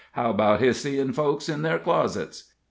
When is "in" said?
1.47-1.61